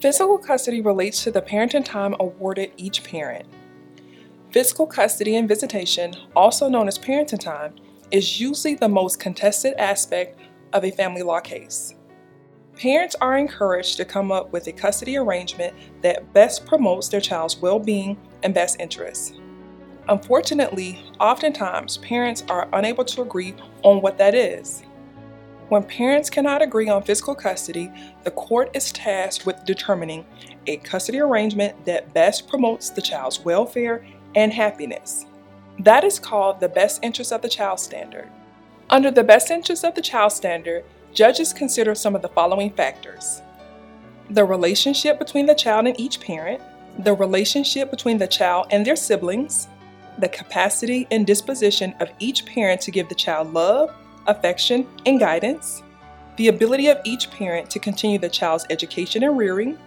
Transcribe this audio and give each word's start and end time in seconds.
Physical 0.00 0.38
custody 0.38 0.80
relates 0.80 1.22
to 1.24 1.30
the 1.30 1.42
parenting 1.42 1.84
time 1.84 2.14
awarded 2.20 2.72
each 2.78 3.04
parent. 3.04 3.46
Physical 4.50 4.86
custody 4.86 5.36
and 5.36 5.46
visitation, 5.46 6.14
also 6.34 6.70
known 6.70 6.88
as 6.88 6.98
parenting 6.98 7.38
time, 7.38 7.74
is 8.10 8.40
usually 8.40 8.74
the 8.74 8.88
most 8.88 9.20
contested 9.20 9.74
aspect 9.74 10.40
of 10.72 10.84
a 10.84 10.90
family 10.90 11.22
law 11.22 11.38
case. 11.38 11.94
Parents 12.76 13.14
are 13.20 13.36
encouraged 13.36 13.98
to 13.98 14.06
come 14.06 14.32
up 14.32 14.50
with 14.52 14.66
a 14.68 14.72
custody 14.72 15.18
arrangement 15.18 15.74
that 16.00 16.32
best 16.32 16.64
promotes 16.64 17.08
their 17.08 17.20
child's 17.20 17.58
well 17.58 17.78
being 17.78 18.16
and 18.42 18.54
best 18.54 18.80
interests. 18.80 19.34
Unfortunately, 20.08 21.04
oftentimes 21.20 21.98
parents 21.98 22.42
are 22.48 22.70
unable 22.72 23.04
to 23.04 23.20
agree 23.20 23.54
on 23.82 24.00
what 24.00 24.16
that 24.16 24.34
is. 24.34 24.82
When 25.70 25.84
parents 25.84 26.30
cannot 26.30 26.62
agree 26.62 26.88
on 26.88 27.04
physical 27.04 27.36
custody, 27.36 27.92
the 28.24 28.32
court 28.32 28.72
is 28.74 28.90
tasked 28.90 29.46
with 29.46 29.64
determining 29.64 30.26
a 30.66 30.78
custody 30.78 31.20
arrangement 31.20 31.84
that 31.84 32.12
best 32.12 32.48
promotes 32.48 32.90
the 32.90 33.00
child's 33.00 33.38
welfare 33.38 34.04
and 34.34 34.52
happiness. 34.52 35.26
That 35.78 36.02
is 36.02 36.18
called 36.18 36.58
the 36.58 36.68
best 36.68 37.04
interest 37.04 37.32
of 37.32 37.42
the 37.42 37.48
child 37.48 37.78
standard. 37.78 38.28
Under 38.90 39.12
the 39.12 39.22
best 39.22 39.52
interest 39.52 39.84
of 39.84 39.94
the 39.94 40.02
child 40.02 40.32
standard, 40.32 40.84
judges 41.12 41.52
consider 41.52 41.94
some 41.94 42.16
of 42.16 42.22
the 42.22 42.28
following 42.28 42.70
factors 42.70 43.40
the 44.28 44.44
relationship 44.44 45.20
between 45.20 45.46
the 45.46 45.54
child 45.54 45.86
and 45.86 45.98
each 46.00 46.20
parent, 46.20 46.60
the 46.98 47.14
relationship 47.14 47.92
between 47.92 48.18
the 48.18 48.26
child 48.26 48.66
and 48.70 48.84
their 48.84 48.96
siblings, 48.96 49.68
the 50.18 50.28
capacity 50.28 51.06
and 51.12 51.26
disposition 51.26 51.94
of 52.00 52.10
each 52.18 52.44
parent 52.44 52.80
to 52.80 52.90
give 52.90 53.08
the 53.08 53.14
child 53.14 53.52
love, 53.52 53.92
affection, 54.26 54.86
and 55.06 55.18
guidance, 55.18 55.82
the 56.36 56.48
ability 56.48 56.88
of 56.88 56.98
each 57.04 57.30
parent 57.30 57.68
to 57.70 57.78
continue 57.78 58.18
the 58.18 58.28
child's 58.28 58.66
education 58.70 59.24
and 59.24 59.36
rearing, 59.36 59.78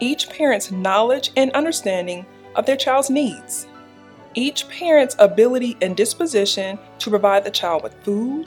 each 0.00 0.28
parent's 0.28 0.70
knowledge 0.70 1.30
and 1.36 1.50
understanding 1.52 2.24
of 2.54 2.66
their 2.66 2.76
child's 2.76 3.10
needs, 3.10 3.66
each 4.34 4.68
parent's 4.68 5.16
ability 5.18 5.76
and 5.82 5.96
disposition 5.96 6.78
to 6.98 7.10
provide 7.10 7.44
the 7.44 7.50
child 7.50 7.82
with 7.82 7.94
food, 8.04 8.46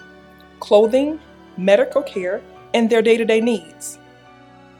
clothing, 0.60 1.20
medical 1.58 2.02
care, 2.02 2.42
and 2.74 2.90
their 2.90 3.02
day 3.02 3.18
to 3.18 3.26
day 3.26 3.42
needs, 3.42 4.00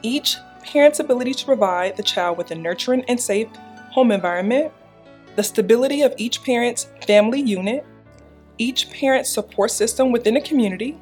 each 0.02 0.36
parent's 0.62 1.00
ability 1.00 1.34
to 1.34 1.44
provide 1.44 1.96
the 1.96 2.02
child 2.02 2.38
with 2.38 2.50
a 2.50 2.54
nurturing 2.54 3.04
and 3.08 3.20
safe 3.20 3.48
home 3.90 4.10
environment, 4.10 4.72
the 5.36 5.42
stability 5.42 6.02
of 6.02 6.14
each 6.16 6.42
parent's 6.42 6.88
family 7.06 7.40
unit, 7.40 7.84
each 8.58 8.90
parent's 8.90 9.30
support 9.30 9.70
system 9.70 10.12
within 10.12 10.34
the 10.34 10.40
community, 10.40 10.98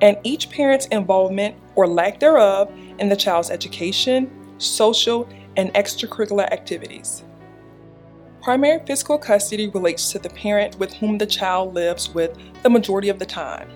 and 0.00 0.16
each 0.22 0.50
parent's 0.50 0.86
involvement 0.86 1.56
or 1.74 1.86
lack 1.86 2.20
thereof 2.20 2.72
in 2.98 3.08
the 3.08 3.16
child's 3.16 3.50
education, 3.50 4.30
social, 4.58 5.28
and 5.56 5.72
extracurricular 5.74 6.50
activities. 6.50 7.24
Primary 8.42 8.84
physical 8.84 9.16
custody 9.16 9.68
relates 9.68 10.12
to 10.12 10.18
the 10.18 10.28
parent 10.28 10.78
with 10.78 10.92
whom 10.94 11.16
the 11.16 11.26
child 11.26 11.74
lives 11.74 12.10
with 12.10 12.36
the 12.62 12.68
majority 12.68 13.08
of 13.08 13.18
the 13.18 13.24
time. 13.24 13.70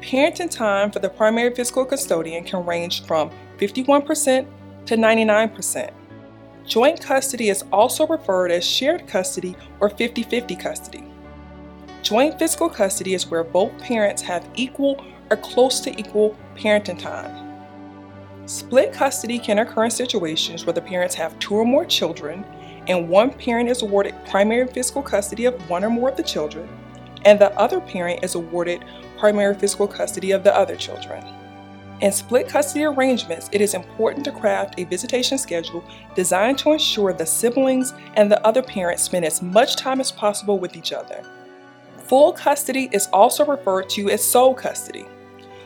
Parenting 0.00 0.50
time 0.50 0.92
for 0.92 1.00
the 1.00 1.08
primary 1.08 1.52
physical 1.52 1.84
custodian 1.84 2.44
can 2.44 2.64
range 2.64 3.04
from 3.04 3.30
51% 3.58 4.46
to 4.86 4.96
99%. 4.96 5.90
Joint 6.64 7.00
custody 7.00 7.48
is 7.48 7.64
also 7.72 8.06
referred 8.06 8.50
as 8.50 8.64
shared 8.64 9.08
custody 9.08 9.56
or 9.80 9.88
50 9.88 10.22
50 10.22 10.56
custody. 10.56 11.04
Joint 12.06 12.38
physical 12.38 12.68
custody 12.68 13.14
is 13.14 13.26
where 13.26 13.42
both 13.42 13.76
parents 13.80 14.22
have 14.22 14.48
equal 14.54 15.04
or 15.28 15.36
close 15.36 15.80
to 15.80 15.98
equal 15.98 16.36
parenting 16.54 16.96
time. 16.96 17.58
Split 18.46 18.92
custody 18.92 19.40
can 19.40 19.58
occur 19.58 19.86
in 19.86 19.90
situations 19.90 20.64
where 20.64 20.72
the 20.72 20.80
parents 20.80 21.16
have 21.16 21.36
two 21.40 21.56
or 21.56 21.64
more 21.64 21.84
children 21.84 22.44
and 22.86 23.08
one 23.08 23.32
parent 23.32 23.68
is 23.68 23.82
awarded 23.82 24.14
primary 24.30 24.68
physical 24.68 25.02
custody 25.02 25.46
of 25.46 25.68
one 25.68 25.82
or 25.82 25.90
more 25.90 26.10
of 26.10 26.16
the 26.16 26.22
children, 26.22 26.68
and 27.24 27.40
the 27.40 27.52
other 27.58 27.80
parent 27.80 28.22
is 28.22 28.36
awarded 28.36 28.84
primary 29.18 29.56
physical 29.56 29.88
custody 29.88 30.30
of 30.30 30.44
the 30.44 30.56
other 30.56 30.76
children. 30.76 31.24
In 32.02 32.12
split 32.12 32.46
custody 32.46 32.84
arrangements, 32.84 33.48
it 33.50 33.60
is 33.60 33.74
important 33.74 34.24
to 34.26 34.30
craft 34.30 34.78
a 34.78 34.84
visitation 34.84 35.38
schedule 35.38 35.82
designed 36.14 36.58
to 36.58 36.70
ensure 36.70 37.12
the 37.12 37.26
siblings 37.26 37.94
and 38.14 38.30
the 38.30 38.46
other 38.46 38.62
parent 38.62 39.00
spend 39.00 39.24
as 39.24 39.42
much 39.42 39.74
time 39.74 40.00
as 40.00 40.12
possible 40.12 40.60
with 40.60 40.76
each 40.76 40.92
other. 40.92 41.28
Full 42.08 42.32
custody 42.32 42.88
is 42.92 43.08
also 43.12 43.44
referred 43.44 43.88
to 43.90 44.10
as 44.10 44.22
sole 44.22 44.54
custody. 44.54 45.06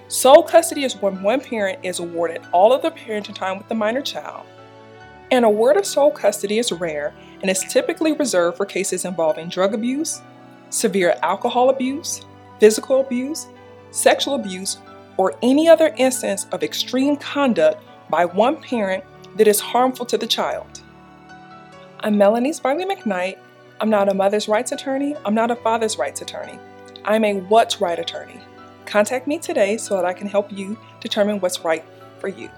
Sole 0.09 0.43
custody 0.43 0.85
is 0.85 0.97
when 0.97 1.23
one 1.23 1.41
parent 1.41 1.79
is 1.83 1.99
awarded 1.99 2.41
all 2.53 2.73
of 2.73 2.81
the 2.81 2.91
parenting 2.91 3.35
time 3.35 3.59
with 3.59 3.69
the 3.69 3.75
minor 3.75 4.01
child. 4.01 4.47
An 5.31 5.45
award 5.45 5.77
of 5.77 5.85
sole 5.85 6.11
custody 6.11 6.59
is 6.59 6.73
rare 6.73 7.13
and 7.43 7.51
is 7.51 7.61
typically 7.69 8.13
reserved 8.13 8.57
for 8.57 8.65
cases 8.65 9.05
involving 9.05 9.51
drug 9.51 9.75
abuse, 9.75 10.23
severe 10.71 11.15
alcohol 11.23 11.69
abuse, 11.69 12.23
physical 12.59 13.03
abuse, 13.03 13.47
sexual 13.91 14.35
abuse, 14.35 14.79
or 15.19 15.35
any 15.43 15.69
other 15.69 15.95
instance 15.99 16.47
of 16.53 16.63
extreme 16.63 17.19
conduct 17.19 17.83
by 18.09 18.25
one 18.25 18.57
parent 18.57 19.05
that 19.37 19.47
is 19.47 19.61
harmful 19.61 20.07
to 20.07 20.17
the 20.17 20.27
child. 20.27 20.81
I'm 22.01 22.17
Melanie 22.17 22.55
Bardley 22.63 22.87
McKnight. 22.87 23.37
I'm 23.81 23.89
not 23.89 24.11
a 24.11 24.15
mother's 24.15 24.47
rights 24.47 24.73
attorney. 24.73 25.17
I'm 25.25 25.35
not 25.35 25.51
a 25.51 25.57
father's 25.57 25.97
rights 25.97 26.21
attorney. 26.21 26.59
I'm 27.07 27.25
a 27.25 27.41
what's 27.41 27.81
right 27.81 27.99
attorney. 27.99 28.39
Contact 28.85 29.27
me 29.27 29.39
today 29.39 29.79
so 29.79 29.97
that 29.97 30.05
I 30.05 30.13
can 30.13 30.29
help 30.29 30.53
you 30.53 30.77
determine 31.01 31.41
what's 31.41 31.65
right 31.65 31.83
for 32.19 32.29
you. 32.29 32.51